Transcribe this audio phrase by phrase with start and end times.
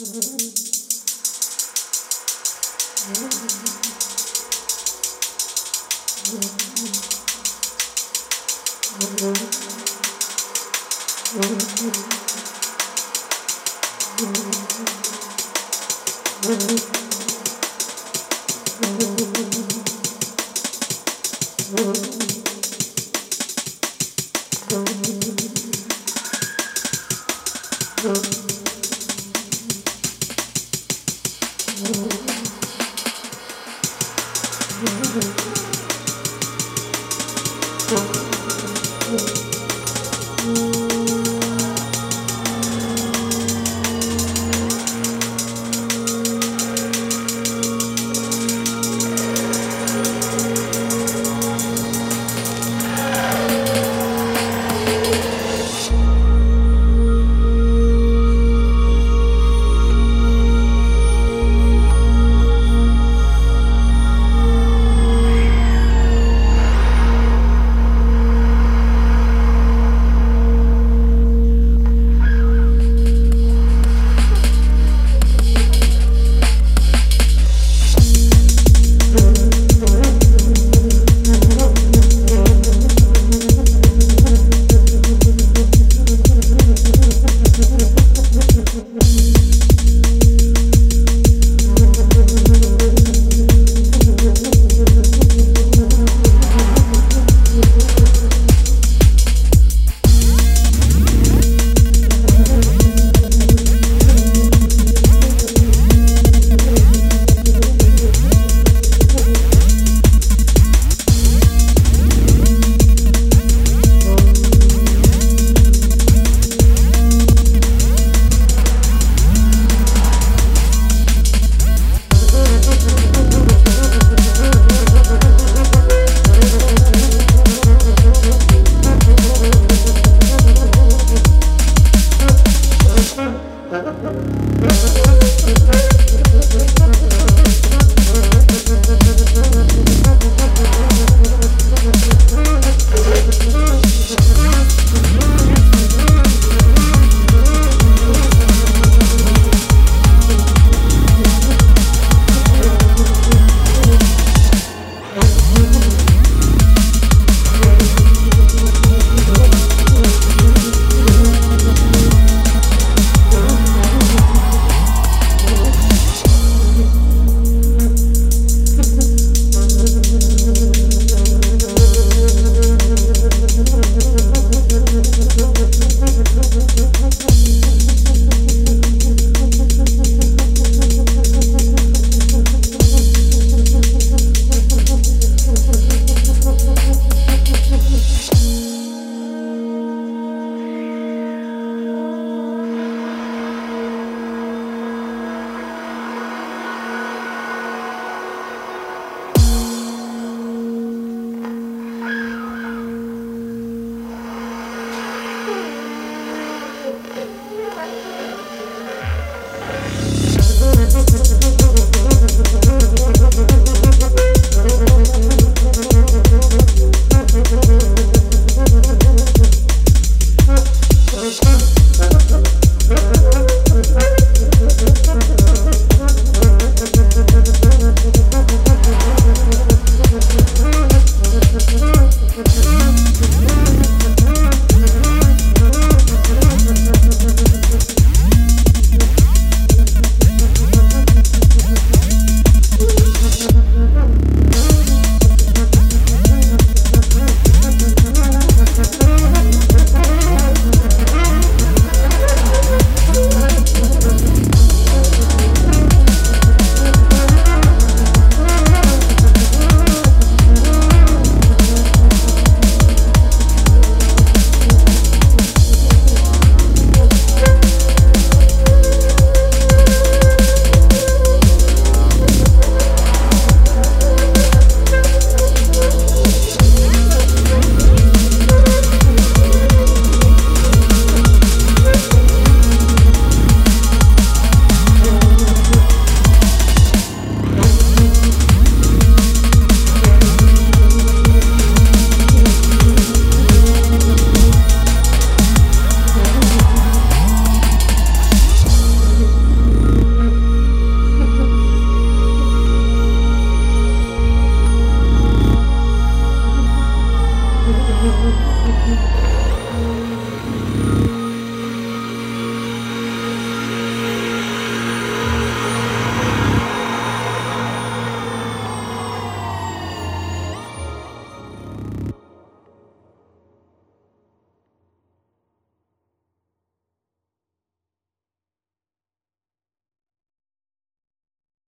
[0.00, 0.28] Mm-hmm.
[35.16, 35.58] Mm-hmm.